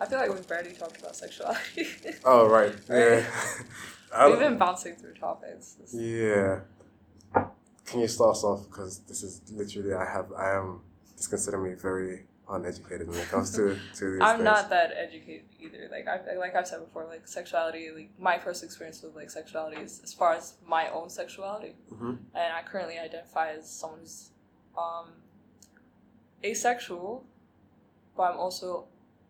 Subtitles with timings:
[0.00, 1.86] I feel like we've barely talked about sexuality.
[2.24, 3.24] Oh right, yeah.
[4.26, 5.76] We've been bouncing through topics.
[5.92, 6.60] Yeah.
[7.84, 10.80] Can you start us off because this is literally I have I am
[11.16, 14.44] just consider me very uneducated when it comes to to these I'm things.
[14.44, 15.88] not that educated either.
[15.90, 19.82] Like I like I've said before, like sexuality, like my first experience with like sexuality
[19.82, 22.18] is as far as my own sexuality, Mhm.
[22.34, 24.30] and I currently identify as someone who's
[24.78, 25.08] um,
[26.44, 27.24] asexual,
[28.16, 28.86] but I'm also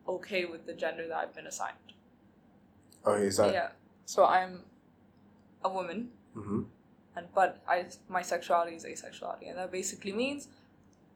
[0.08, 1.76] okay with the gender that I've been assigned.
[3.04, 3.52] Oh, is that?
[3.52, 3.68] yeah.
[4.06, 4.60] So I'm
[5.64, 6.62] a woman, Mm-hmm.
[7.16, 10.48] and but I my sexuality is asexuality, and that basically means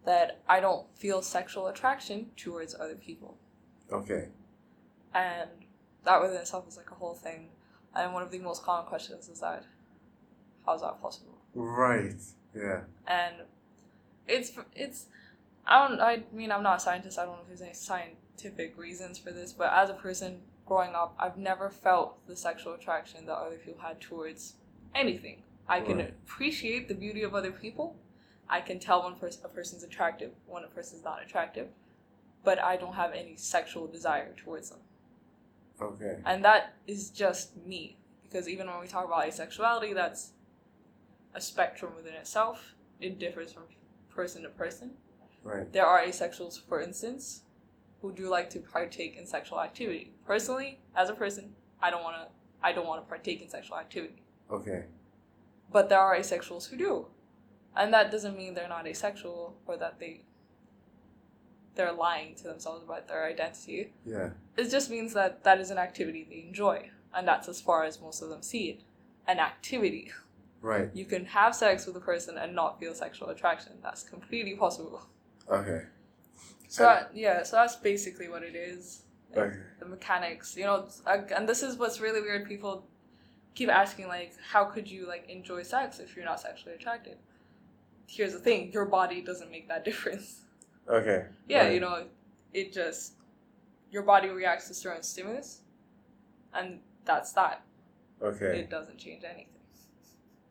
[0.05, 3.37] that I don't feel sexual attraction towards other people.
[3.93, 4.29] Okay.
[5.15, 5.51] and
[6.05, 7.51] that within itself is like a whole thing.
[7.95, 9.65] And one of the most common questions is that,
[10.66, 11.37] how is that possible?
[11.55, 12.15] Right.
[12.57, 12.80] Yeah.
[13.07, 13.35] And
[14.27, 15.07] it's it's
[15.66, 17.19] I don't I mean I'm not a scientist.
[17.19, 20.95] I don't know if there's any scientific reasons for this, but as a person growing
[20.95, 24.55] up, I've never felt the sexual attraction that other people had towards
[24.95, 25.43] anything.
[25.68, 26.10] I can Right.
[26.10, 27.96] appreciate the beauty of other people.
[28.49, 31.68] I can tell when pers- a person's attractive, when a person's not attractive,
[32.45, 34.80] but I don't have any sexual desire towards them.
[35.80, 36.21] Okay.
[36.24, 37.96] And that is just me.
[38.23, 40.33] Because even when we talk about asexuality, that's
[41.35, 42.74] a spectrum within itself.
[43.01, 43.65] It differs from
[44.10, 44.96] person to person.
[45.45, 45.73] Right.
[45.73, 47.43] There are asexuals, for instance,
[48.01, 50.12] who do like to partake in sexual activity.
[50.26, 52.29] Personally, as a person, I don't wanna
[52.62, 54.23] I don't wanna partake in sexual activity.
[54.51, 54.84] Okay.
[55.71, 57.07] But there are asexuals who do.
[57.74, 60.24] And that doesn't mean they're not asexual or that they
[61.74, 63.93] they're lying to themselves about their identity.
[64.04, 64.31] Yeah.
[64.56, 68.00] It just means that that is an activity they enjoy, and that's as far as
[68.00, 68.82] most of them see it.
[69.27, 70.12] An activity.
[70.60, 70.91] Right.
[70.93, 73.72] You can have sex with a person and not feel sexual attraction.
[73.82, 75.06] That's completely possible.
[75.50, 75.82] Okay.
[76.69, 79.03] So And- that, yeah, so that's basically what it is.
[79.34, 79.56] Like, Okay.
[79.81, 82.47] The mechanics, you know, and this is what's really weird.
[82.47, 82.87] People
[83.54, 87.17] keep asking like, how could you like enjoy sex if you're not sexually attracted?
[88.06, 90.43] Here's the thing: your body doesn't make that difference.
[90.89, 91.27] Okay.
[91.49, 91.75] Yeah, Right.
[91.75, 92.06] you know,
[92.53, 93.15] it just
[93.91, 95.61] your body reacts to certain stimulus,
[96.55, 97.62] and that's that.
[98.22, 98.61] Okay.
[98.61, 99.47] It doesn't change anything.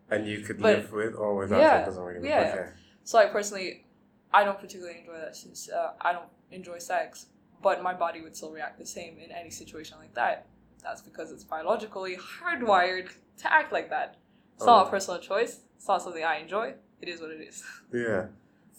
[0.09, 2.53] and you could but- live with or without Yeah, it doesn't really yeah.
[2.53, 2.69] Okay.
[3.03, 3.85] So, like personally,
[4.33, 7.27] I don't particularly enjoy that since uh, I don't enjoy sex,
[7.61, 10.45] but my body would still react the same in any situation like that.
[10.83, 14.17] That's because it's biologically hardwired to act like that.
[14.55, 14.87] It's not Oh.
[14.87, 15.59] a personal choice.
[15.77, 16.75] It's not something I enjoy.
[17.01, 17.63] It is what it is.
[17.93, 18.27] Yeah.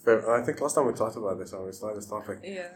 [0.05, 2.67] But I think last time we talked about this when we started this topic, yeah.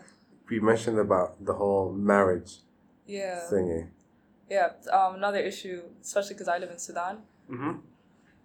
[0.50, 2.60] we mentioned about the whole marriage
[3.06, 3.42] Yeah.
[3.52, 3.90] thingy.
[4.50, 4.70] Yeah.
[4.92, 7.18] Um, another issue, especially because I live in Sudan
[7.52, 7.80] Mm-hmm.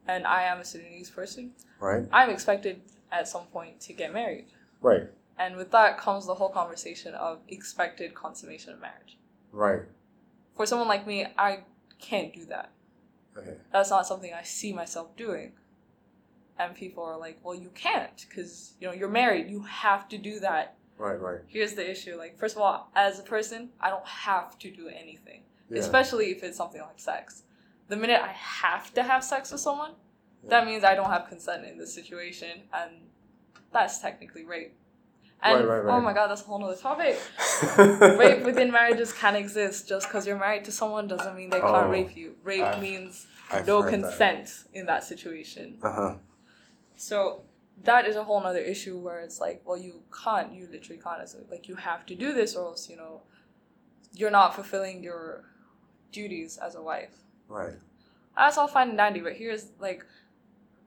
[0.09, 1.53] and I am a Sudanese person.
[1.81, 2.05] Right.
[2.13, 2.81] I'm expected
[3.13, 4.47] at some point to get married.
[4.81, 5.03] Right.
[5.39, 9.19] And with that comes the whole conversation of expected consummation of marriage.
[9.53, 9.83] Right.
[10.57, 11.61] For someone like me, I
[11.99, 12.71] can't do that.
[13.37, 13.55] Okay.
[13.73, 15.53] That's not something I see myself doing.
[16.59, 19.49] And people are like, well, you can't because, you know, you're married.
[19.51, 20.77] You have to do that.
[20.99, 21.21] Right.
[21.21, 21.41] Right.
[21.47, 22.17] Here's the issue.
[22.17, 25.81] Like, first of all, as a person, I don't have to do anything, Yeah.
[25.81, 27.43] especially if it's something like sex.
[27.89, 29.93] The minute I have to have sex with someone.
[30.49, 32.91] That means I don't have consent in this situation, and
[33.73, 34.75] that's technically rape.
[35.45, 37.19] And Right, right, oh my god, that's a whole nother topic.
[37.79, 39.89] rape within marriages can exist.
[39.89, 42.37] Just because you're married to someone doesn't mean they can't Oh, rape you.
[42.45, 44.01] Rape I've- means I've no heard that.
[44.03, 45.79] consent in that situation.
[45.83, 46.15] Uh huh.
[46.97, 47.43] So
[47.83, 51.21] that is a whole nother issue where it's like, well, you can't, you literally can't.
[51.21, 53.23] It's like you have to do this, or else you know,
[54.15, 55.45] you're not fulfilling your
[56.13, 57.17] duties as a wife.
[57.49, 57.75] Right.
[58.37, 60.05] That's all fine and dandy, but here's like,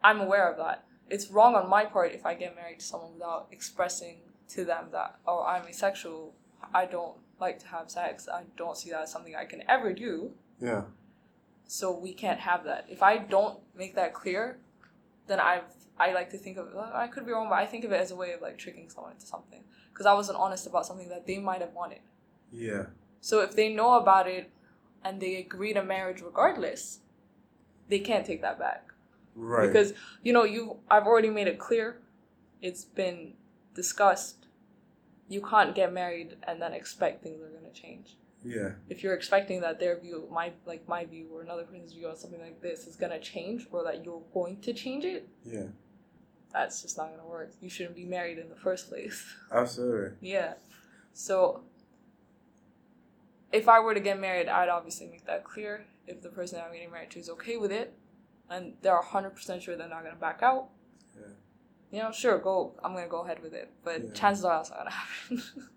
[0.05, 0.85] I'm aware of that.
[1.09, 4.17] It's wrong on my part if I get married to someone without expressing
[4.49, 6.35] to them that, oh, I'm asexual.
[6.75, 8.29] I don't like to have sex.
[8.31, 10.31] I don't see that as something I can ever do.
[10.61, 10.83] Yeah.
[11.65, 12.85] So we can't have that.
[12.87, 14.59] If I don't make that clear,
[15.25, 15.63] then I've
[15.97, 18.11] I like to think of I could be wrong, but I think of it as
[18.11, 21.25] a way of like tricking someone into something because I wasn't honest about something that
[21.25, 22.01] they might have wanted.
[22.51, 22.87] Yeah.
[23.21, 24.51] So if they know about it
[25.03, 26.99] and they agree to marriage regardless,
[27.89, 28.91] they can't take that back
[29.35, 29.67] Right.
[29.67, 29.93] because
[30.23, 31.97] you know you I've already made it clear.
[32.61, 33.33] It's been
[33.73, 34.47] discussed.
[35.27, 38.15] You can't get married and then expect things are going to change
[38.45, 38.69] yeah.
[38.89, 42.15] if you're expecting that their view, my like my view or another person's view on
[42.15, 45.67] something like this is gonna change or that you're going to change it, Yeah.
[46.53, 47.53] that's just not gonna work.
[47.59, 49.25] You shouldn't be married in the first place.
[49.51, 50.11] Absolutely.
[50.21, 50.53] yeah.
[51.13, 51.61] So
[53.51, 55.85] if I were to get married, I'd obviously make that clear.
[56.07, 57.93] If the person I'm getting married to is okay with it,
[58.49, 60.69] and they're hundred percent sure they're not gonna back out,
[61.15, 61.27] Yeah.
[61.91, 62.73] you know, sure, go.
[62.83, 64.11] I'm gonna go ahead with it, but Yeah.
[64.13, 65.41] chances are that's not gonna happen.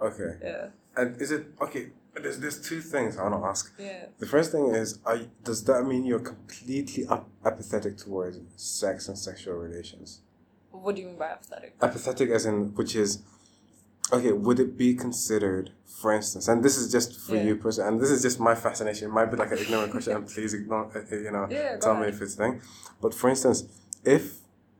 [0.00, 0.36] Okay.
[0.42, 0.66] yeah.
[0.96, 1.90] And is it okay?
[2.14, 3.72] There's there's two things I want to ask.
[3.78, 4.06] Yeah.
[4.18, 9.16] The first thing is, are, does that mean you're completely ap- apathetic towards sex and
[9.16, 10.20] sexual relations?
[10.70, 11.74] What do you mean by apathetic?
[11.80, 13.22] Apathetic, as in, which is,
[14.14, 17.42] okay, would it be considered, for instance, and this is just for Yeah.
[17.46, 19.08] you personally, and this is just my fascination.
[19.10, 21.76] It might be like an ignorant question, and please ignore, uh, uh, you know, Yeah,
[21.78, 22.14] tell me ahead.
[22.14, 22.54] if it's a thing.
[23.02, 23.64] But for instance,
[24.04, 24.24] if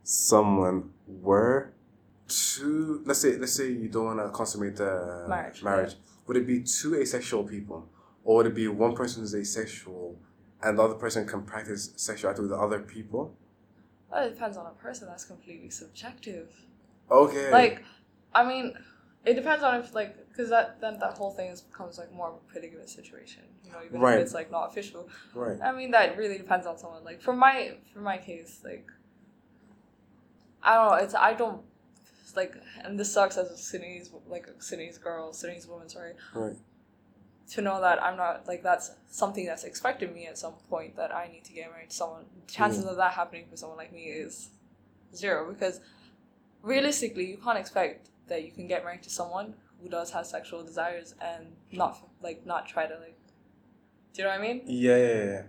[0.02, 1.72] someone were
[2.28, 4.92] to, let's say, let's say you don't want to consummate the
[5.28, 5.94] Marriage, marriage,
[6.26, 7.88] would it be two asexual people,
[8.24, 10.18] or would it be one person who's asexual
[10.62, 13.36] and the other person can practice sexuality with other people?
[14.10, 15.08] Well, it depends on a person.
[15.08, 16.48] That's completely subjective.
[17.10, 17.50] Okay.
[17.50, 17.82] Like,
[18.34, 18.74] I mean,
[19.24, 22.28] it depends on if like, because that then that whole thing is, becomes like more
[22.28, 23.42] of a predicament situation.
[23.64, 24.16] You know, even Right.
[24.18, 25.08] if it's like not official.
[25.34, 25.58] right.
[25.62, 27.04] I mean, that really depends on someone.
[27.04, 28.86] Like for my for my case, like
[30.62, 30.94] I don't know.
[31.04, 31.62] It's I don't
[32.36, 35.88] like, and this sucks as a Sudanese like a Sudanese girl, Sudanese woman.
[35.88, 36.12] Sorry.
[36.34, 36.56] Right.
[37.50, 41.14] To know that I'm not like that's something that's expected me at some point that
[41.14, 42.24] I need to get married to someone.
[42.48, 44.48] Chances of that happening for someone like me is
[45.14, 45.80] zero because
[46.62, 50.62] realistically, you can't expect that you can get married to someone who does have sexual
[50.64, 53.18] desires and not like not try to like.
[54.12, 54.62] Do you know what I mean?
[54.66, 55.42] Yeah, yeah, yeah.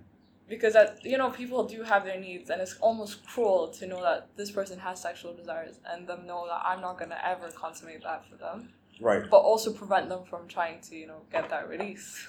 [0.50, 4.02] because that you know people do have their needs and it's almost cruel to know
[4.02, 7.50] that this person has sexual desires and them know that i'm not going to ever
[7.52, 8.70] consummate that for them
[9.02, 9.24] Right.
[9.30, 12.28] but also prevent them from trying to you know get that release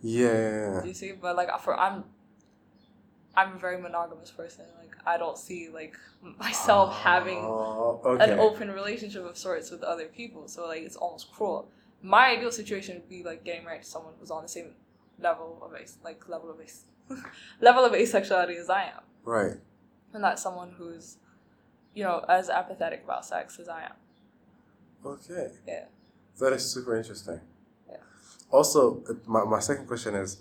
[0.00, 0.80] yeah.
[0.82, 2.04] do you see but like for i'm
[3.38, 5.94] i'm a very monogamous person like i don't see like
[6.44, 8.32] myself having Oh, okay.
[8.32, 11.60] an open relationship of sorts with other people so like it's almost cruel
[12.02, 14.70] my ideal situation would be like getting married to someone who's on the same
[15.28, 16.74] level of as like level of as
[17.68, 19.56] level of asexuality as i am Right.
[20.14, 21.06] and that's someone who's
[21.94, 23.96] you know as apathetic about sex as i am
[25.06, 25.46] Okay.
[25.66, 25.84] Yeah.
[26.40, 27.40] That is super interesting.
[27.88, 27.98] Yeah.
[28.50, 30.38] Also, uh, my, my second question is,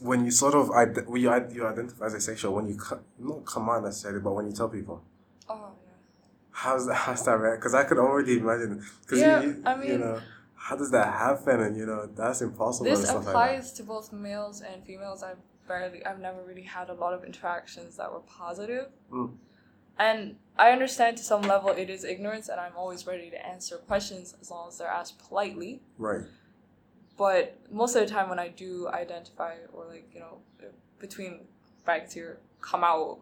[0.00, 3.44] when you sort of ide- when you, you identify as asexual, when you co- not
[3.44, 5.02] come out necessarily, but when you tell people,
[5.48, 5.54] oh
[5.84, 5.92] yeah
[6.50, 6.94] how's that?
[6.94, 7.38] How's that?
[7.56, 8.82] Because I could already imagine.
[9.02, 10.20] Because Yeah, you, I you mean- know,
[10.54, 11.60] how does that happen?
[11.60, 12.90] And you know, that's impossible.
[12.90, 15.38] this applies to both males and females i've
[15.68, 19.32] barely i've never really had a lot of interactions that were positive Mm.
[19.98, 23.76] and i understand to some level it is ignorance and i'm always ready to answer
[23.78, 25.80] questions as long as they're asked politely.
[25.98, 26.22] Right.
[27.16, 30.38] But most of the time when i do identify or like you know
[30.98, 31.40] between
[31.84, 33.18] brackets here come out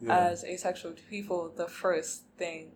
[0.00, 0.16] Yeah.
[0.30, 2.72] as asexual to people the first thing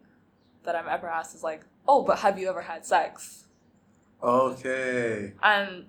[0.64, 3.46] that i'm ever asked is like oh but have you ever had sex
[4.22, 5.32] okay.
[5.42, 5.86] and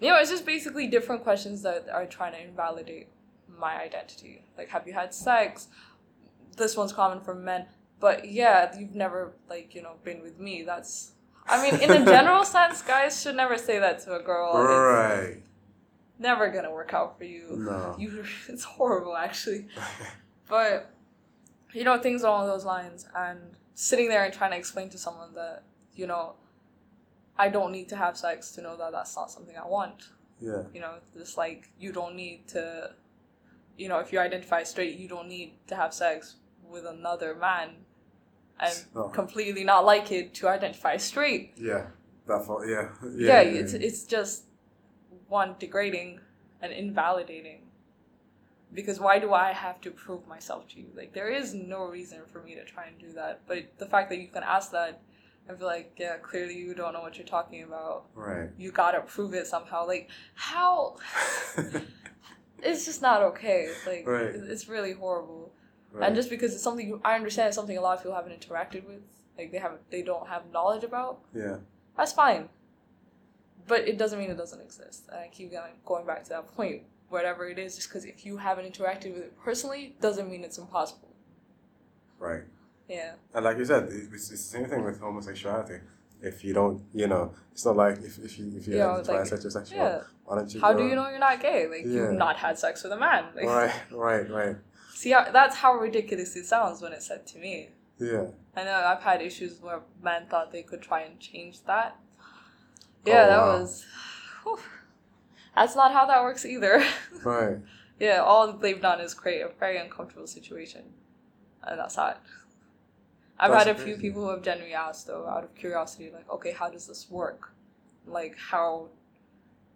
[0.00, 3.08] you know it's just basically different questions that are trying to invalidate
[3.58, 5.68] my identity like have you had sex
[6.56, 7.66] this one's common for men
[8.00, 11.12] but yeah you've never like you know been with me that's
[11.48, 14.68] i mean in a general sense guys should never say that to a girl It's
[14.68, 15.42] Right.
[16.18, 17.94] never gonna work out for you No.
[17.98, 19.66] you it's horrible actually
[20.48, 20.90] but
[21.72, 23.40] you know things along those lines and
[23.74, 25.62] sitting there and trying to explain to someone that
[25.94, 26.34] you know
[27.38, 30.08] i don't need to have sex to know that that's not something i want
[30.40, 30.62] yeah.
[30.74, 32.90] you know just like you don't need to
[33.76, 36.36] you know if you identify straight you don't need to have sex
[36.68, 37.70] with another man
[38.60, 39.08] and No.
[39.08, 41.86] completely not like it to identify straight Yeah.
[42.26, 42.88] That for yeah.
[43.02, 43.40] yeah, yeah.
[43.42, 44.44] Yeah, it's it's just
[45.28, 46.20] one degrading
[46.62, 47.62] and invalidating
[48.72, 52.20] because why do i have to prove myself to you like there is no reason
[52.32, 55.00] for me to try and do that but the fact that you can ask that
[55.48, 58.50] and be like yeah clearly you don't know what you're talking about right.
[58.58, 60.96] you gotta prove it somehow like how
[62.62, 64.34] it's just not okay like Right.
[64.34, 65.45] it's really horrible
[65.96, 66.06] right.
[66.06, 68.38] and just because it's something you, i understand it's something a lot of people haven't
[68.40, 69.02] interacted with
[69.38, 71.56] like they haven't they don't have knowledge about yeah.
[71.96, 72.48] that's fine.
[73.68, 75.08] But it doesn't mean it doesn't exist.
[75.08, 76.82] And I keep going going back to that point.
[77.08, 80.58] Whatever it is, just because if you haven't interacted with it personally, doesn't mean it's
[80.58, 81.12] impossible.
[82.18, 82.44] Right.
[82.88, 83.12] Yeah.
[83.34, 85.80] And like you said, it's, it's the same thing with homosexuality.
[86.22, 89.18] If you don't, you know, it's not like if, if you if you Yeah, identify
[89.18, 90.00] like- heterosexual, Yeah.
[90.24, 90.60] why don't you?
[90.60, 91.66] How go- do you know you're not gay?
[91.68, 91.92] Like Yeah.
[91.92, 93.24] you've not had sex with a man.
[93.34, 94.56] Like, Right, right, right.
[94.96, 97.68] See how that's how ridiculous it sounds when it's said to me.
[97.98, 98.28] Yeah.
[98.56, 101.96] I know I've had issues where men thought they could try and change that.
[102.18, 102.24] Oh,
[103.04, 103.58] yeah, Oh, that wow.
[103.60, 103.84] was.
[104.42, 104.58] whew.
[105.54, 106.82] That's not how that works either.
[107.24, 107.58] Right.
[108.00, 110.84] Yeah, all they've done is create a very uncomfortable situation.
[111.62, 112.22] And that's that.
[113.38, 114.00] I've That's had a few crazy.
[114.00, 117.52] people who have genuinely asked, though, out of curiosity, like, okay, how does this work?
[118.06, 118.88] Like, how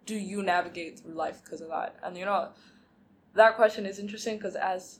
[0.07, 1.95] do you navigate through life because of that?
[2.03, 2.49] And, you know,
[3.35, 4.99] that question is interesting because as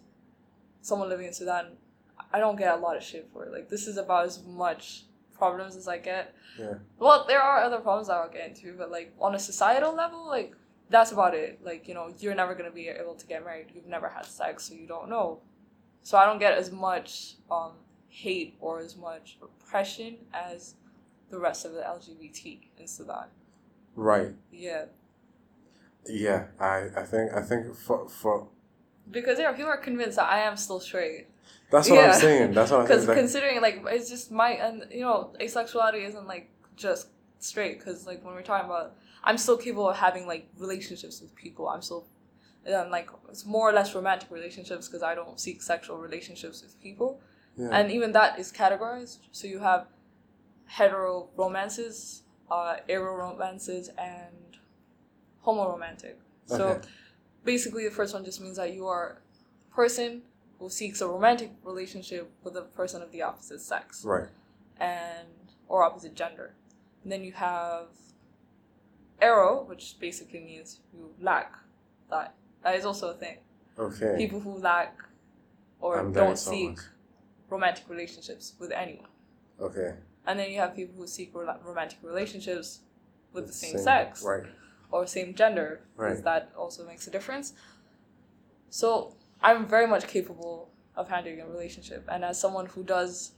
[0.82, 1.78] someone living in Sudan,
[2.34, 3.52] I don't get a lot of shit for it.
[3.52, 5.06] Like, this is about as much
[5.42, 6.36] problems as I get.
[6.60, 6.76] Yeah.
[7.00, 10.28] Well, there are other problems that I'll get into, but like on a societal level,
[10.28, 10.54] like
[10.90, 11.60] that's about it.
[11.64, 13.68] Like you know, you're never gonna be able to get married.
[13.74, 15.40] You've never had sex, so you don't know.
[16.04, 17.74] So I don't get as much um,
[18.08, 20.76] hate or as much oppression as
[21.32, 23.28] the rest of the LGBT in Sudan.
[23.96, 24.36] Right.
[24.52, 24.86] Yeah,
[26.06, 26.48] Yeah.
[26.60, 28.48] I, I think I think for for
[29.10, 31.28] because yeah, people are convinced that I am still straight.
[31.72, 32.12] that's what Yeah.
[32.12, 32.54] I'm saying.
[32.54, 33.08] That's what I'm saying.
[33.08, 37.08] Like, considering like it's just my and you know asexuality isn't like just
[37.40, 37.80] straight.
[37.80, 41.68] Because like when we're talking about, I'm still capable of having like relationships with people.
[41.70, 42.06] I'm still,
[42.66, 46.80] and like it's more or less romantic relationships because I don't seek sexual relationships with
[46.82, 47.20] people.
[47.58, 47.70] yeah.
[47.72, 49.18] And even that is categorized.
[49.32, 49.88] So you have
[50.66, 54.58] hetero romances, uh, aro romances, and
[55.42, 56.18] homo romantic.
[56.46, 56.88] So Okay.
[57.44, 59.22] Basically, the first one just means that you are
[59.72, 60.22] a person
[60.60, 64.28] who seeks a romantic relationship with a person of the opposite sex right.
[64.80, 65.28] and
[65.68, 66.54] or opposite gender.
[67.04, 67.88] And then you have
[69.22, 71.56] aro, which basically means you lack
[72.10, 72.36] that.
[72.64, 73.38] That is also a thing.
[73.80, 74.16] Okay.
[74.18, 74.98] People who lack
[75.80, 76.78] or I'm don't seek
[77.50, 79.10] romantic relationships with anyone.
[79.60, 79.96] Okay.
[80.26, 82.82] And then you have people who seek ro- romantic relationships
[83.34, 84.44] with the same, sex Right.
[84.92, 86.24] Or same gender, because Right.
[86.24, 87.54] that also makes a difference.
[88.70, 93.32] So I'm very much capable of handling a relationship, and as someone who does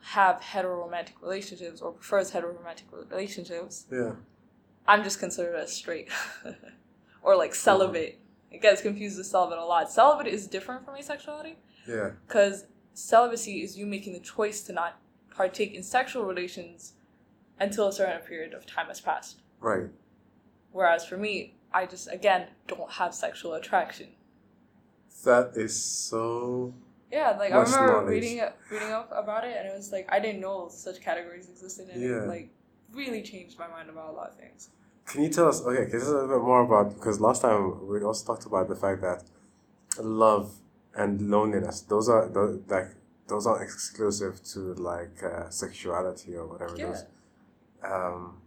[0.00, 4.14] have heteroromantic relationships or prefers heteroromantic relationships, Yeah.
[4.86, 6.08] I'm just considered as straight
[7.22, 8.14] or like celibate.
[8.14, 8.54] Mm-hmm.
[8.54, 9.90] It gets confused with celibate a lot.
[9.92, 12.12] Celibate is different from asexuality Yeah.
[12.26, 12.64] because
[12.94, 14.98] celibacy is you making the choice to not
[15.30, 16.94] partake in sexual relations
[17.60, 19.40] until a certain period of time has passed.
[19.60, 19.88] Right.
[20.72, 24.08] Whereas for me, I just again don't have sexual attraction.
[25.24, 26.74] That is so.
[27.10, 28.08] Yeah, like I remember knowledge.
[28.10, 31.48] reading it, reading up about it, and it was like I didn't know such categories
[31.48, 32.22] existed, and Yeah.
[32.24, 32.50] it like
[32.92, 34.68] really changed my mind about a lot of things.
[35.06, 35.62] Can you tell us?
[35.62, 38.26] Okay, can you tell us a little bit more about because last time we also
[38.26, 39.24] talked about the fact that
[40.00, 40.52] love
[40.94, 42.88] and loneliness those are those, like
[43.26, 46.74] those aren't exclusive to like uh, sexuality or whatever.
[46.76, 46.86] Yeah.
[46.86, 47.04] Those,
[47.84, 48.42] um.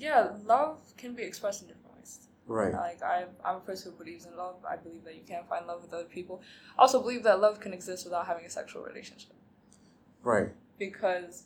[0.00, 2.28] Yeah, love can be expressed in different ways.
[2.46, 2.72] Right.
[2.72, 4.56] Like I'm, I'm a person who believes in love.
[4.68, 6.42] I believe that you can find love with other people.
[6.78, 9.32] I also believe that love can exist without having a sexual relationship
[10.22, 10.48] Right.
[10.78, 11.44] because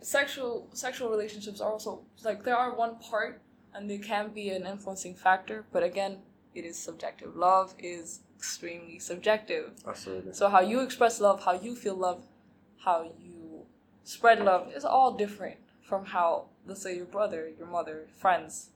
[0.00, 3.40] sexual sexual relationships are also like they are one part
[3.72, 5.64] and they can be an influencing factor.
[5.72, 6.18] But again,
[6.54, 7.34] it is subjective.
[7.36, 9.72] Love is extremely subjective.
[9.86, 10.32] Absolutely.
[10.34, 12.26] So how you express love, how you feel love,
[12.84, 13.66] how you
[14.04, 18.70] spread love is all different from how let's say your brother, your mother, friends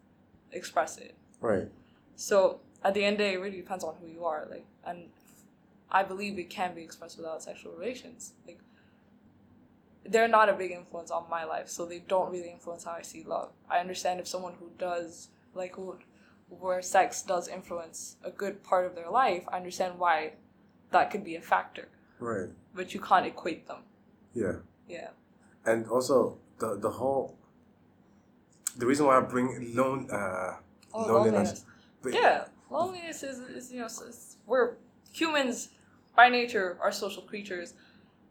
[0.53, 1.15] express it.
[1.41, 1.69] Right.
[2.17, 4.47] So at the end of the day, it really depends on who you are.
[4.50, 5.09] Like, and
[5.91, 8.33] I believe it can be expressed without sexual relations.
[8.47, 8.61] Like,
[10.05, 13.03] they're not a big influence on my life, so they don't really influence how I
[13.03, 13.50] see love.
[13.71, 15.97] I understand if someone who does like who,
[16.49, 20.33] where sex does influence a good part of their life, I understand why
[20.93, 21.88] that could be a factor,
[22.19, 22.49] Right.
[22.75, 23.79] but you can't equate them.
[24.35, 24.57] Yeah.
[24.88, 25.11] Yeah.
[25.67, 27.37] And also the the whole.
[28.77, 30.57] The reason why I bring lone uh
[30.95, 31.65] Oh, loneliness.
[32.03, 32.23] loneliness.
[32.23, 33.88] Yeah, loneliness is, is you know,
[34.47, 34.77] we're
[35.12, 35.69] humans
[36.17, 37.75] by nature are social creatures.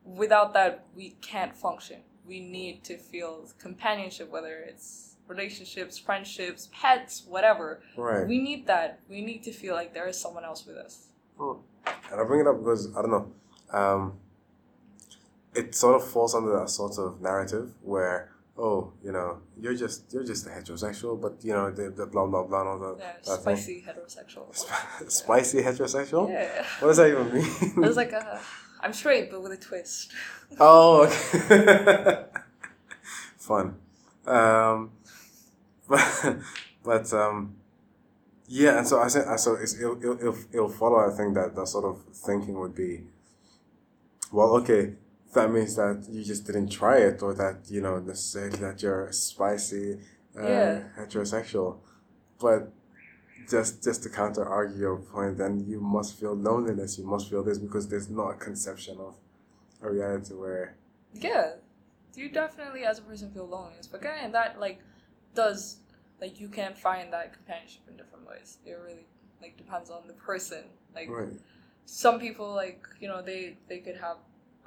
[0.03, 2.01] Without that, we can't function.
[2.25, 7.81] We need to feel companionship, whether it's relationships, friendships, pets, whatever.
[7.98, 8.27] Right.
[8.27, 9.00] We need that.
[9.10, 11.07] We need to feel like there is someone else with us.
[11.39, 13.31] And I bring it up because I don't know.
[13.72, 14.13] Um,
[15.57, 20.13] it sort of falls under a sort of narrative where, oh, you know, you're just
[20.13, 22.95] you're just a heterosexual, but you know the, the blah blah blah and all that.
[22.99, 23.55] Yeah, that thing.
[23.57, 24.55] spicy heterosexual.
[24.55, 26.29] Sp- spicy heterosexual.
[26.29, 26.65] Yeah.
[26.79, 27.85] What does that even mean?
[27.85, 28.39] It's like a,
[28.81, 30.11] I'm straight, but with a twist.
[30.59, 32.25] oh, okay.
[33.37, 33.75] Fun.
[34.25, 34.91] Um,
[35.87, 36.37] but
[36.83, 37.55] but um,
[38.47, 40.99] yeah, and so I said, so it's, it'll, it'll, it'll, it'll follow.
[40.99, 43.03] I think that that sort of thinking would be,
[44.31, 44.93] well, okay,
[45.38, 49.12] that means that you just didn't try it, or that you know necessarily that you're
[49.12, 50.00] spicy,
[50.38, 50.84] uh, Yeah.
[51.00, 51.79] heterosexual,
[52.39, 52.72] but
[53.50, 56.98] just just to counter argue your point, then you must feel loneliness.
[57.00, 59.15] You must feel this because there's not a conception of
[59.82, 60.77] a reality where
[61.13, 61.53] Yeah,
[62.15, 64.79] you definitely as a person feel loneliness, but again, that like
[65.36, 65.77] does
[66.22, 68.58] like you can find that companionship in different ways.
[68.65, 69.08] It really
[69.41, 70.65] like depends on the person.
[70.96, 71.34] Like right,
[71.86, 74.17] some people like you know they they could have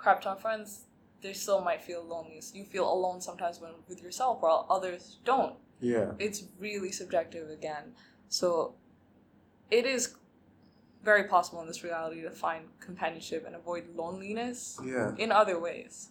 [0.00, 0.87] crap ton friends.
[1.23, 2.52] They still might feel loneliness.
[2.54, 5.54] You feel alone sometimes when with yourself, while others don't.
[5.80, 7.92] yeah, It's really subjective again.
[8.28, 8.75] So
[9.71, 10.14] it is
[11.04, 15.12] very possible in this reality to find companionship and avoid loneliness yeah.
[15.19, 16.09] in other ways.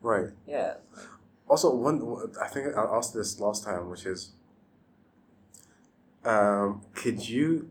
[0.00, 0.30] Right.
[0.46, 0.74] Yeah.
[1.48, 4.32] Also, one I think I asked this last time, which is,
[6.24, 7.70] um, could you,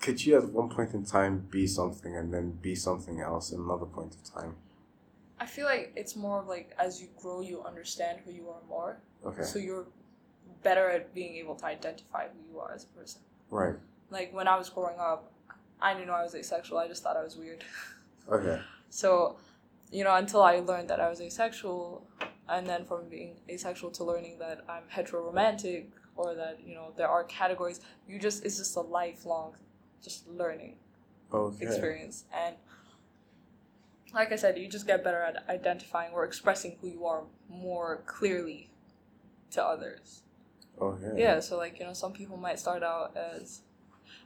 [0.00, 3.58] could you at one point in time be something and then be something else at
[3.58, 4.56] another point of time?
[5.38, 8.60] I feel like it's more of like as you grow, you understand who you are
[8.68, 8.98] more.
[9.24, 9.42] Okay.
[9.42, 9.86] So you're
[10.62, 13.20] better at being able to identify who you are as a person.
[13.50, 13.74] Right.
[14.10, 15.32] Like when I was growing up,
[15.80, 16.78] I didn't know I was asexual.
[16.78, 17.64] I just thought I was weird.
[18.26, 18.58] Okay.
[18.88, 19.36] So,
[19.92, 22.06] you know, until I learned that I was asexual,
[22.48, 27.08] and then from being asexual to learning that I'm heteroromantic or that you know there
[27.08, 29.56] are categories, you just it's just a lifelong,
[30.02, 30.76] just learning
[31.32, 31.66] Okay.
[31.66, 32.56] experience and.
[34.14, 38.02] Like I said, you just get better at identifying or expressing who you are more
[38.06, 38.70] clearly
[39.50, 40.22] to others.
[40.80, 41.14] Okay.
[41.16, 43.62] Yeah, so like you know, some people might start out as.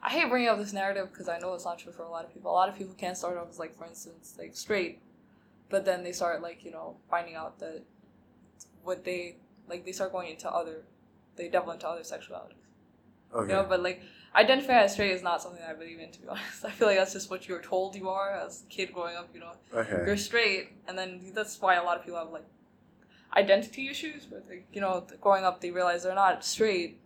[0.03, 2.25] I hate bringing up this narrative because I know it's not true for a lot
[2.25, 2.51] of people.
[2.51, 5.01] A lot of people can start off as like, for instance, like straight,
[5.71, 7.83] but then they start like you know finding out that
[8.83, 9.37] what they
[9.69, 10.85] like they start going into other,
[11.37, 12.53] they delve into other sexualities.
[13.35, 13.53] Okay.
[13.53, 14.03] You know, but like
[14.35, 16.11] identifying as straight is not something I believe in.
[16.11, 18.63] To be honest, I feel like that's just what you were told you are as
[18.63, 19.29] a kid growing up.
[19.35, 20.03] You know, okay.
[20.07, 22.47] you're straight, and then that's why a lot of people have like
[23.37, 24.27] identity issues.
[24.29, 27.01] Where they, you know, growing up, they realize they're not straight.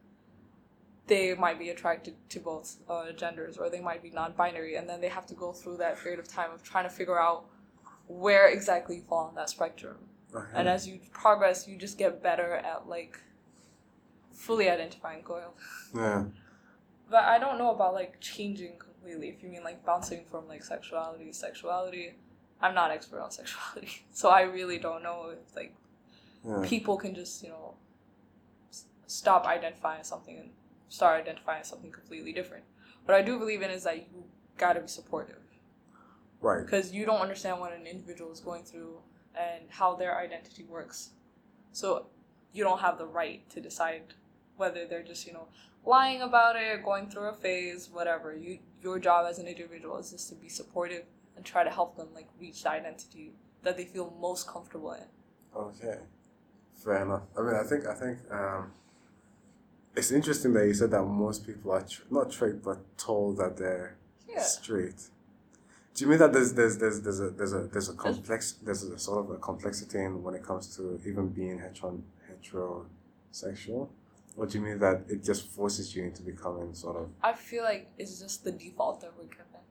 [1.09, 5.01] They might be attracted to both uh, genders, or they might be non-binary, and then
[5.01, 7.47] they have to go through that period of time of trying to figure out
[8.07, 9.97] where exactly you fall on that spectrum.
[10.35, 10.47] okay.
[10.55, 13.19] And as you progress, you just get better at like
[14.33, 15.55] fully identifying Goyle.
[15.95, 16.25] yeah.
[17.13, 19.29] But I don't know about like changing completely.
[19.29, 22.15] If you mean like bouncing from like sexuality to sexuality,
[22.59, 25.75] I'm not expert on sexuality, so I really don't know if like
[26.43, 26.63] Yeah.
[26.65, 27.75] people can just you know
[28.71, 30.51] s- stop identifying something and
[30.89, 32.65] start identifying something completely different.
[33.05, 34.25] What I do believe in is that you
[34.57, 35.43] gotta be supportive
[36.41, 36.65] Right.
[36.65, 39.03] because you don't understand what an individual is going through
[39.35, 41.11] and how their identity works.
[41.73, 42.07] So
[42.55, 44.15] you don't have the right to decide
[44.63, 45.47] whether they're just, you know,
[45.85, 48.29] lying about it, going through a phase, whatever.
[48.45, 51.05] You your job as an individual is just to be supportive
[51.37, 53.25] and try to help them like reach the identity
[53.65, 55.09] that they feel most comfortable in.
[55.67, 55.99] Okay.
[56.85, 57.23] Fair enough.
[57.37, 58.63] I mean, I think I think um,
[59.97, 63.53] it's interesting that you said that most people are tr- not tricked but told that
[63.61, 63.91] they're
[64.29, 64.43] Yeah.
[64.59, 65.01] straight.
[65.95, 68.83] Do you mean that there's there's there's there's a there's a there's a complex there's
[68.85, 71.91] a sort of a complexity in when it comes to even being hetero
[72.31, 73.89] heterosexual,
[74.37, 77.65] or do you mean that it just forces you into becoming sort of I feel
[77.65, 79.63] like it's just the default that we're given.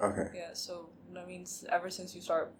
[0.00, 2.52] okay Yeah, so that means ever since you start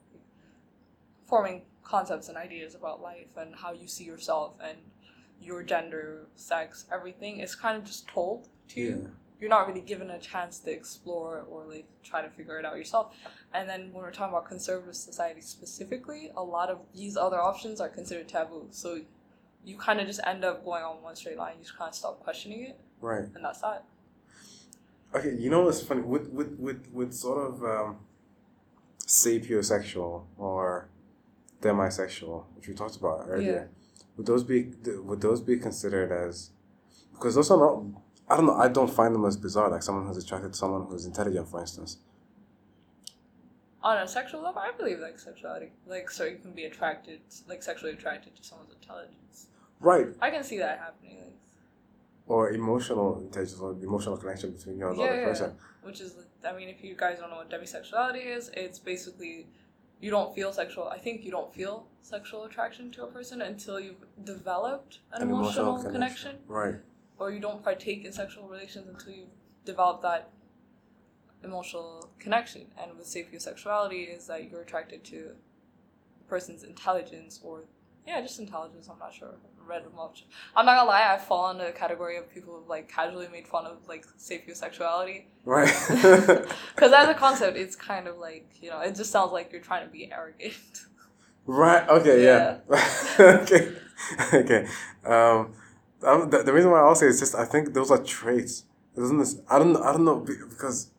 [1.26, 4.78] forming concepts and ideas about life and how you see yourself and
[5.40, 9.00] your gender, sex, everything, it's kind of just told to you.
[9.02, 9.08] yeah
[9.40, 12.76] You're not really given a chance to explore or like try to figure it out
[12.76, 13.14] yourself.
[13.54, 17.80] And then when we're talking about conservative society specifically, a lot of these other options
[17.80, 18.66] are considered taboo.
[18.70, 19.02] So
[19.64, 21.54] you kind of just end up going on one straight line.
[21.58, 23.84] You just kind of stop questioning it, right and that's that.
[25.14, 27.96] Okay, you know what's funny with with with with sort of um,
[29.06, 30.88] sapiosexual or
[31.62, 33.70] demisexual, which we talked about earlier.
[34.16, 34.72] Would those be
[35.04, 36.50] would those be considered as
[37.12, 37.84] because those are not
[38.28, 40.86] I don't know I don't find them as bizarre like someone who's attracted to someone
[40.86, 41.98] who's intelligent for instance.
[43.82, 45.70] On a sexual level, I believe like sexuality.
[45.86, 49.46] Like, so you can be attracted, like sexually attracted to someone's intelligence.
[49.80, 50.08] Right.
[50.20, 51.18] I can see that happening.
[51.20, 51.32] Like,
[52.26, 55.52] Or emotional intelligence or emotional connection between you and the yeah, other yeah, person.
[55.82, 59.46] which is, I mean, if you guys don't know what demisexuality is, it's basically
[60.00, 60.88] you don't feel sexual.
[60.88, 65.82] I think you don't feel sexual attraction to a person until you've developed an, emotional,
[65.82, 66.36] connection.
[66.46, 66.76] Right.
[67.18, 69.28] or you don't partake in sexual relations until you've
[69.64, 70.30] developed that
[71.44, 72.66] emotional connection.
[72.80, 75.32] And with sapiosexuality is that you're attracted to
[76.20, 77.64] a person's intelligence or
[78.06, 78.88] yeah, just intelligence.
[78.90, 79.28] I'm not sure.
[79.28, 80.24] I read much.
[80.56, 81.12] I'm not gonna lie.
[81.14, 85.24] I fall into the category of people who've like casually made fun of like sapiosexuality
[85.44, 85.66] Right.
[86.74, 89.60] because as a concept, it's kind of like you know, it just sounds like you're
[89.60, 90.54] trying to be arrogant.
[91.46, 91.88] Right.
[91.88, 92.24] Okay.
[92.24, 92.58] Yeah.
[93.20, 93.72] okay.
[94.34, 94.66] Okay.
[95.04, 95.54] Um,
[96.00, 98.64] the, the reason why I'll say is just I think those are traits.
[98.96, 99.18] It doesn't.
[99.18, 99.76] this- I don't.
[99.76, 100.90] I don't know because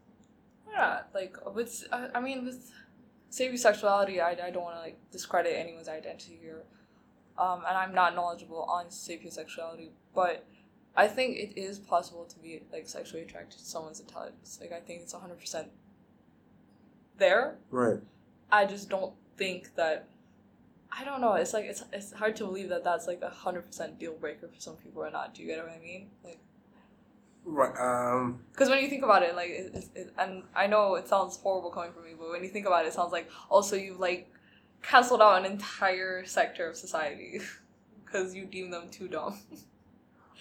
[0.80, 2.72] Yeah, like with I, I mean with
[3.32, 6.64] sapiosexuality, I, I don't want to like discredit anyone's identity here,
[7.38, 10.46] um, and I'm not knowledgeable on sapiosexuality, but
[10.96, 14.58] I think it is possible to be like sexually attracted to someone's intelligence.
[14.62, 15.68] Like I think it's hundred percent
[17.18, 17.58] there.
[17.72, 18.00] right.
[18.52, 20.08] I just don't think that.
[20.92, 21.34] I don't know.
[21.34, 24.48] It's like it's it's hard to believe that that's like a hundred percent deal breaker
[24.48, 25.36] for some people or not.
[25.36, 26.10] Do you get what I mean?
[26.24, 26.40] Like.
[27.46, 27.74] Right.
[27.80, 28.42] Um.
[28.52, 31.38] Because when you think about it, like, it, it, it, and I know it sounds
[31.38, 33.96] horrible coming from me, but when you think about it, it sounds like also you
[33.98, 34.32] like
[34.84, 37.42] canceled out an entire sector of society
[38.06, 39.38] because you deem them too dumb.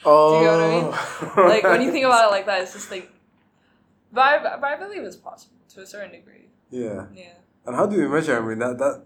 [0.04, 1.48] Oh, Do you know what I mean?
[1.48, 3.10] like when you think about it like that, it's just like,
[4.12, 6.48] but I, but I believe it's possible to a certain degree.
[6.70, 7.06] yeah.
[7.14, 7.32] Yeah.
[7.66, 8.42] And how do you measure?
[8.42, 9.04] I mean, that that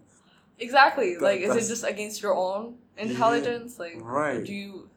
[0.58, 1.14] Exactly.
[1.14, 3.78] That- like, is it just against your own intelligence?
[3.78, 4.44] Like, right.
[4.44, 4.88] do you?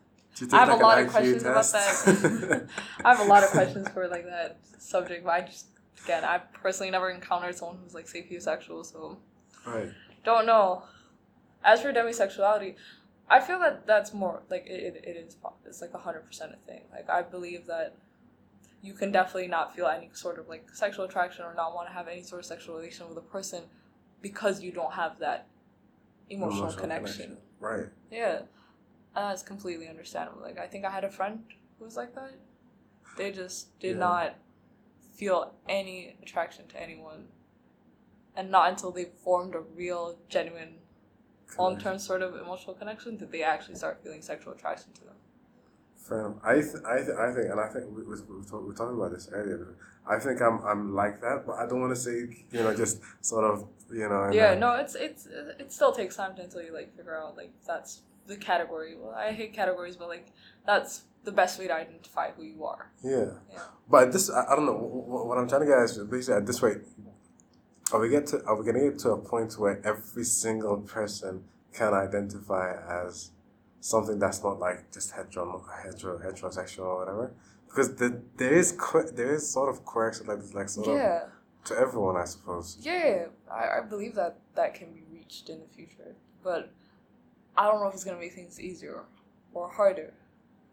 [0.52, 2.68] I have take, a lot of questions about that.
[3.06, 5.68] I have a lot of questions for like that subject, but I just
[6.04, 9.18] again, I personally never encountered someone who's like sapiosexual, so
[9.66, 9.92] right.
[10.24, 10.84] don't know.
[11.64, 12.76] As for demisexuality,
[13.30, 16.72] I feel that that's more like it, it, it is it's like hundred percent a
[16.72, 16.82] thing.
[16.92, 17.96] Like I believe that
[18.82, 21.94] you can definitely not feel any sort of like sexual attraction or not want to
[21.94, 23.64] have any sort of sexual relation with a person
[24.22, 25.48] because you don't have that
[26.30, 27.38] emotional, connection.
[27.60, 27.88] Right.
[28.12, 28.42] Yeah,
[29.16, 30.42] and that's completely understandable.
[30.42, 31.44] Like I think I had a friend
[31.80, 32.32] who was like that.
[33.18, 34.00] They just did Yeah.
[34.00, 34.36] not
[35.14, 37.28] feel any attraction to anyone,
[38.36, 40.80] and not until they formed a real, genuine,
[41.58, 45.16] long term sort of emotional connection did they actually start feeling sexual attraction to them.
[45.96, 46.38] Fair enough.
[46.44, 48.68] I, th- I, th- I think, and I think we, we, we, were talk- we
[48.68, 49.76] were talking about this earlier.
[50.08, 53.00] I think I'm, I'm like that, but I don't want to say, you know, just
[53.22, 54.30] sort of, you know.
[54.32, 57.52] yeah, uh, no, it's it's it still takes time until you like figure out like
[57.66, 58.96] that's the category.
[58.98, 60.28] Well, I hate categories, but like
[60.66, 62.92] that's the best way to identify who you are.
[63.04, 63.32] Yeah.
[63.52, 63.60] Yeah.
[63.90, 64.78] But this, I, I don't know.
[64.78, 66.80] wh- wh- What I'm trying to get is basically at this rate,
[67.92, 71.44] are we get to, are we to get to a point where every single person
[71.74, 72.74] can identify
[73.06, 73.32] as
[73.80, 77.32] something that's not like just hetero, hetero, heterosexual or whatever?
[77.68, 81.24] Because the, there is que- there is sort of quirks like like sort of Yeah.
[81.66, 82.78] to everyone, I suppose.
[82.82, 86.72] Yeah, I, I believe that that can be reached in the future, but
[87.58, 89.04] I don't know if it's gonna make things easier
[89.54, 90.14] or harder.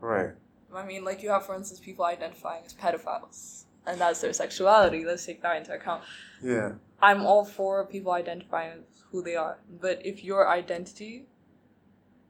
[0.00, 0.30] Right.
[0.74, 5.04] I mean, like you have, for instance, people identifying as pedophiles, and that's their sexuality.
[5.04, 6.02] Let's take that into account.
[6.42, 6.72] Yeah.
[7.00, 11.26] I'm all for people identifying as who they are, but if your identity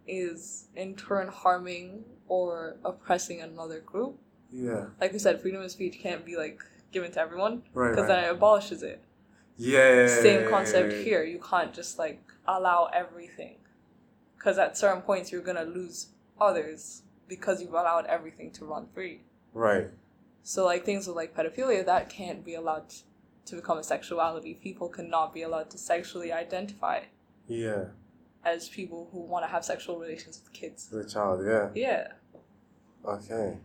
[0.06, 4.18] is in turn harming or oppressing another group,
[4.50, 4.86] Yeah.
[5.00, 6.60] like we said, freedom of speech can't be like
[6.90, 7.90] given to everyone Right.
[7.90, 8.16] because right.
[8.16, 9.00] then it abolishes it.
[9.56, 10.06] yeah.
[10.08, 11.22] same concept here.
[11.22, 13.56] You can't just like allow everything,
[14.42, 16.08] because at certain points you're gonna lose
[16.40, 19.20] others because you've allowed everything to run free.
[19.54, 19.88] Right.
[20.42, 22.92] So like things with like pedophilia that can't be allowed
[23.46, 24.54] to become a sexuality.
[24.54, 27.02] People cannot be allowed to sexually identify
[27.46, 27.86] Yeah.
[28.44, 30.88] as people who want to have sexual relations with kids.
[30.88, 31.44] To the child.
[31.46, 31.70] Yeah.
[31.74, 32.08] Yeah.
[33.04, 33.58] Okay.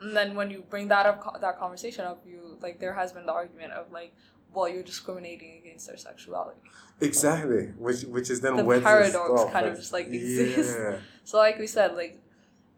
[0.00, 3.26] And then when you bring that up, that conversation up, you like there has been
[3.26, 4.14] the argument of like,
[4.54, 6.60] well, you're discriminating against their sexuality.
[7.00, 7.66] Exactly.
[7.78, 10.74] Which which is then The paradox kind of just, like, exists.
[10.78, 10.96] Yeah.
[11.24, 12.18] So, like we said, like,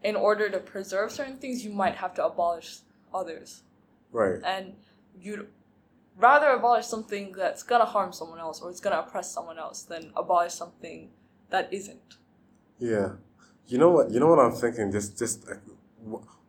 [0.03, 2.77] in order to preserve certain things, you might have to abolish
[3.11, 3.63] others,
[4.11, 4.39] Right.
[4.43, 4.75] and
[5.19, 5.47] you'd
[6.17, 10.11] rather abolish something that's gonna harm someone else or it's gonna oppress someone else than
[10.15, 11.09] abolish something
[11.49, 12.17] that isn't.
[12.77, 13.13] Yeah,
[13.67, 14.11] you know what?
[14.11, 14.91] You know what I'm thinking.
[14.91, 15.45] Just, just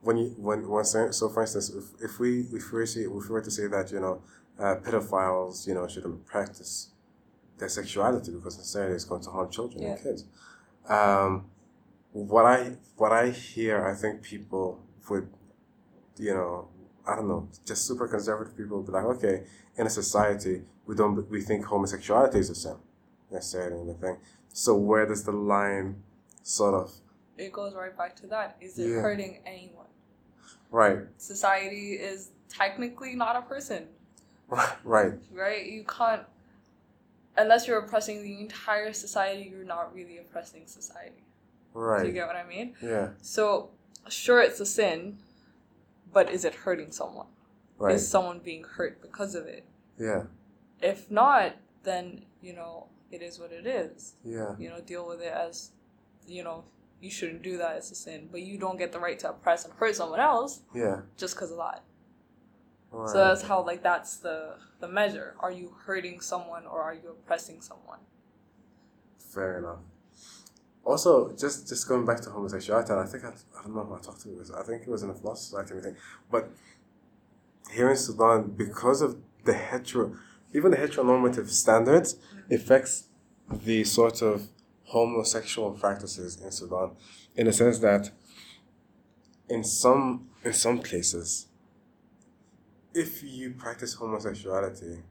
[0.02, 3.28] when you when when so for instance, if, if we if we say if we
[3.28, 4.20] were to say that you know
[4.58, 6.90] uh, pedophiles you know shouldn't practice
[7.58, 10.24] their sexuality because necessarily it's going to harm children and kids.
[10.88, 11.46] Um,
[12.12, 15.28] what I what I hear, I think people would,
[16.18, 16.68] you know,
[17.06, 19.44] I don't know, just super conservative people would be like, okay,
[19.76, 22.76] in a society we don't we think homosexuality is a sin
[23.30, 24.16] necessarily in the thing.
[24.48, 26.02] So where does the line
[26.42, 26.92] sort of
[27.36, 28.56] It goes right back to that.
[28.60, 29.00] Is it Yeah.
[29.00, 29.86] hurting anyone?
[30.70, 33.88] right Society is technically not a person,
[34.84, 35.66] right right?
[35.66, 36.22] You can't,
[37.36, 41.24] unless you're oppressing the entire society, you're not really oppressing society.
[41.74, 42.02] Right.
[42.02, 42.74] Do you get what I mean?
[42.82, 43.70] yeah So,
[44.08, 45.18] sure, it's a sin,
[46.12, 47.26] but is it hurting someone?
[47.78, 49.64] right Is someone being hurt because of it?
[49.98, 50.22] yeah
[50.80, 54.14] If not, then, you know, it is what it is.
[54.24, 55.70] yeah You know, deal with it as,
[56.26, 56.64] you know,
[57.00, 58.28] you shouldn't do that, it's a sin.
[58.32, 61.50] But you don't get the right to oppress and hurt someone else yeah just because
[61.50, 61.82] of that.
[63.00, 63.08] Right.
[63.10, 65.34] So that's how, like, that's the, the measure.
[65.40, 67.98] Are you hurting someone or are you oppressing someone?
[69.18, 69.80] Fair enough.
[70.84, 73.98] Also, just just going back to homosexuality, I think I, I don't know who I
[73.98, 74.52] talked to this.
[74.52, 75.96] I think it was in a philosophy society or anything.
[76.30, 76.48] But
[77.72, 80.16] here in Sudan, because of the hetero,
[80.54, 82.54] even the heteronormative standards, mm-hmm.
[82.54, 83.08] affects
[83.50, 84.48] the sort of
[84.84, 86.92] homosexual practices in Sudan,
[87.34, 88.12] in the sense that
[89.48, 91.48] in some in some places,
[92.96, 95.02] if you practice homosexuality,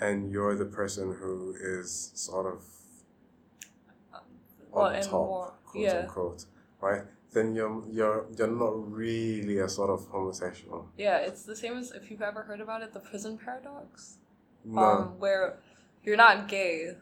[0.00, 2.64] and you're the person who is sort of
[4.72, 5.98] on and top, more- quote yeah.
[6.00, 6.44] unquote,
[6.80, 7.02] right?
[7.32, 10.88] Then you're you're you're not really a sort of homosexual.
[10.98, 14.18] Yeah, it's the same as if you've ever heard about it, the prison paradox.
[14.64, 14.82] No.
[14.82, 15.58] um, where
[16.04, 16.96] you're not gay,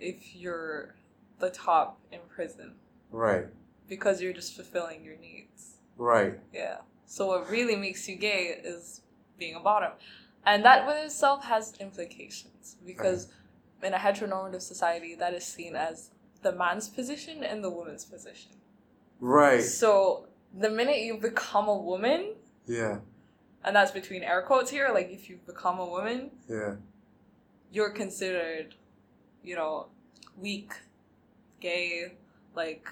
[0.00, 0.94] if you're
[1.38, 2.72] the top in prison
[3.12, 3.46] Right.
[3.88, 5.76] because you're just fulfilling your needs.
[5.96, 6.40] Right.
[6.52, 6.78] Yeah.
[7.06, 9.02] So what really makes you gay is
[9.38, 9.92] being a bottom.
[10.44, 13.28] And that with itself has implications because
[13.82, 16.10] in a heteronormative society that is seen as
[16.42, 18.52] the man's position and the woman's position.
[19.20, 19.62] Right.
[19.62, 22.34] So the minute you become a woman,
[22.66, 22.98] Yeah.
[23.64, 26.76] and that's between air quotes here, like if you become a woman, Yeah.
[27.70, 28.74] you're considered,
[29.42, 29.88] you know,
[30.36, 30.72] weak,
[31.60, 32.14] gay,
[32.54, 32.88] like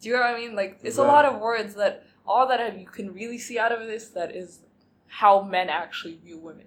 [0.00, 0.56] do you know what I mean?
[0.56, 3.80] Like it's a lot of words that all that you can really see out of
[3.86, 4.60] this that is
[5.10, 6.66] how men actually view women.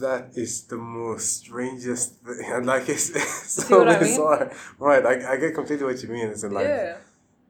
[0.00, 2.44] That is the most strangest thing.
[2.52, 4.00] And like it's, it's so what I mean?
[4.00, 4.52] bizarre.
[4.78, 5.04] Right.
[5.06, 6.28] I, I get completely what you mean.
[6.28, 6.96] It's like yeah.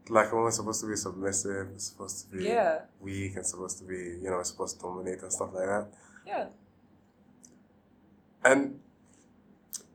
[0.08, 2.80] like a woman's supposed to be submissive, it's supposed to be Yeah.
[3.00, 5.86] weak and supposed to be, you know, supposed to dominate and stuff like that.
[6.26, 6.46] Yeah.
[8.44, 8.80] And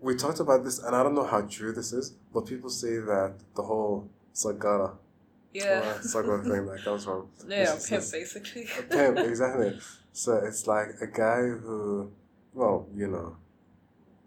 [0.01, 2.97] we talked about this, and I don't know how true this is, but people say
[2.97, 4.95] that the whole Sagara,
[5.53, 5.81] Yeah.
[5.83, 8.67] uh, Sagara thing that comes from yeah, pimp basically.
[8.77, 9.79] a pimp, exactly.
[10.13, 12.11] So it's like a guy who,
[12.53, 13.37] well, you know,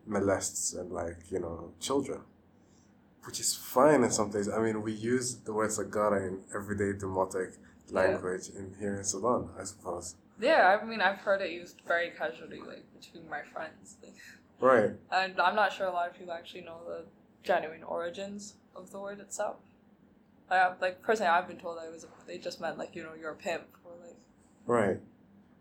[0.06, 2.20] molests and like, you know, children.
[3.24, 4.52] Which is fine in some places.
[4.52, 7.54] I mean, we use the word Sagara in everyday demotic
[7.90, 10.16] language in here in Sudan, I suppose.
[10.40, 13.96] yeah, I mean I've heard it used very casually, like between my friends.
[14.02, 14.14] Like,
[14.60, 14.90] Right.
[15.10, 17.04] And I'm not sure a lot of people actually know the
[17.42, 19.56] genuine origins of the word itself.
[20.52, 23.14] Like, like personally, I've been told that it was they just meant like you know
[23.18, 24.16] you're a pimp or like
[24.66, 25.00] Right.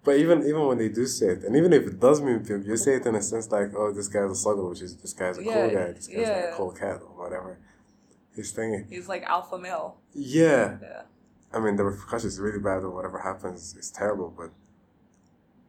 [0.03, 2.65] But even even when they do say it, and even if it does mean pimp,
[2.65, 5.13] you say it in a sense like, oh, this guy's a slugger, which is this
[5.13, 7.57] guy's a cool guy, this guy's like a cool cat or whatever.
[8.35, 8.87] He's thinking.
[8.89, 9.97] he's like alpha male.
[10.13, 10.77] Yeah.
[10.81, 11.01] Yeah,
[11.53, 14.51] I mean, the repercussions is really bad or whatever happens is terrible, but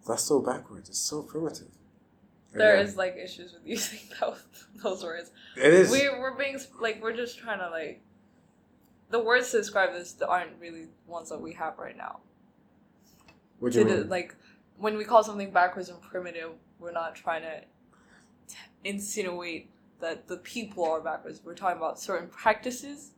[0.06, 0.88] that's so backwards.
[0.88, 1.68] It's so primitive.
[2.52, 4.42] there Again, is like issues with using those
[4.82, 5.30] those words.
[5.56, 5.90] It is.
[5.90, 8.00] We we're being like we're just trying to like
[9.12, 12.14] the words to describe this aren't really ones that we have right now.
[13.60, 13.96] what do you mean?
[14.00, 14.34] the, like
[14.78, 17.60] when we call something backwards and primitive, we're not trying to
[18.48, 19.68] t- insinuate
[20.00, 21.40] that the people are backwards.
[21.44, 23.12] We're talking about certain practices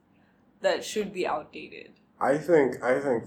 [0.60, 1.92] that should be outdated.
[2.20, 2.82] I think.
[2.82, 3.24] I think.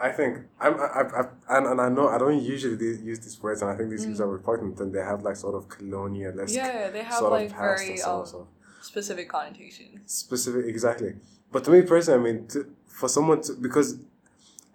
[0.00, 3.42] I think I'm, I, I, I, and, and I know I don't usually use these
[3.42, 4.10] words, and I think these Mm.
[4.10, 7.46] words are important, and they have like sort of colonialist Yeah, they have sort like
[7.50, 8.48] of past very and so um, so
[8.80, 9.98] specific connotations.
[10.06, 11.14] specific exactly
[11.52, 13.98] but to me personally i mean to, for someone to because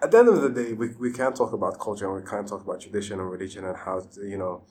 [0.02, 2.48] at the end of the day we, we can't talk about culture and we can't
[2.48, 4.62] talk about tradition and religion and how to, you know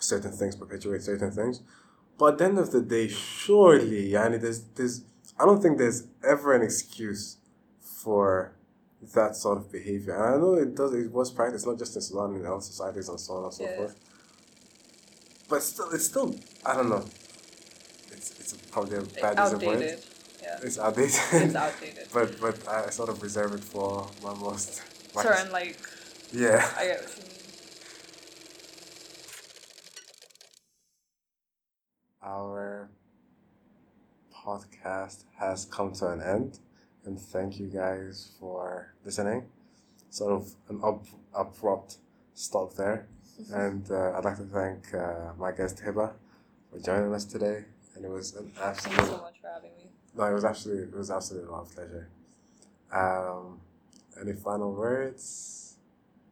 [0.00, 1.62] certain things perpetuate certain things.
[2.18, 5.02] But at the end of the day surely yani there's there's
[5.38, 7.38] i don't think there's ever an excuse
[7.80, 8.52] for
[9.14, 10.14] that sort of behavior.
[10.14, 13.08] And i know it does it was practiced not just in sudan in other societies
[13.08, 13.76] and so on and so Yeah.
[13.76, 13.98] forth.
[15.48, 16.34] But still it's still
[16.64, 17.04] i don't know.
[18.12, 20.02] It's it's probably a bad outdated.
[20.46, 21.20] Yeah, It's outdated.
[21.32, 22.06] it's outdated.
[22.14, 24.80] but but I sort of reserve it for my most.
[25.14, 25.76] my- Certain like
[26.32, 26.62] Yeah.
[26.78, 27.32] I get what you mean.
[32.22, 32.88] Our
[34.44, 36.58] podcast has come to an end,
[37.04, 39.46] and thank you guys for listening.
[40.10, 41.04] Sort of an up,
[41.34, 41.98] abrupt
[42.34, 43.06] stop there,
[43.52, 46.12] and uh, I'd like to thank uh, my guest Hiba
[46.70, 49.06] for joining us today, and it was an Thank you absolute.
[49.10, 49.75] so much for having me.
[50.16, 52.08] No, it was absolutely it was absolutely my pleasure.
[52.92, 53.60] Um,
[54.20, 55.76] any final words?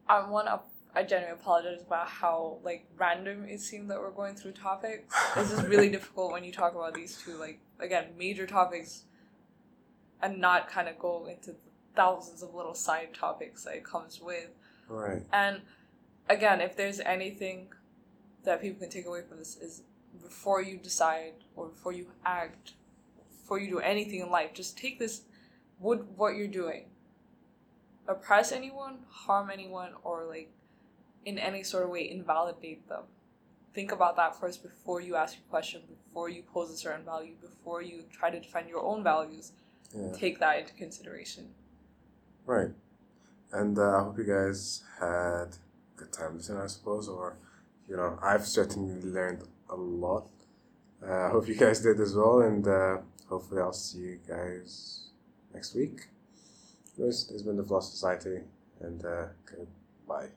[0.08, 0.60] I want to.
[0.96, 5.14] I genuinely apologize about how like random it seemed that we're going through topics.
[5.36, 9.04] It's just really difficult when you talk about these two like again major topics,
[10.22, 11.56] and not kind of go into
[11.94, 14.50] thousands of little side topics that it comes with.
[14.88, 15.22] Right.
[15.32, 15.62] And
[16.28, 17.68] again, if there's anything
[18.44, 19.82] that people can take away from this is
[20.22, 22.72] before you decide or before you act,
[23.44, 25.20] before you do anything in life, just take this
[25.78, 26.86] would what you're doing
[28.08, 30.50] oppress anyone, harm anyone, or like
[31.24, 33.02] in any sort of way invalidate them.
[33.72, 37.34] Think about that first before you ask your question, before you pose a certain value,
[37.40, 39.52] before you try to defend your own values.
[39.94, 40.12] Yeah.
[40.16, 41.48] Take that into consideration.
[42.46, 42.70] Right.
[43.52, 45.48] And uh, I hope you guys had a
[45.96, 47.36] good time listening, I suppose, or,
[47.88, 50.28] you know, I've certainly learned a lot.
[51.02, 52.98] Uh, I hope you guys did as well, and uh,
[53.34, 55.08] hopefully I'll see you guys
[55.52, 56.06] next week.
[56.96, 58.40] This has been the Philosophy Society,
[58.80, 60.28] and uh, goodbye.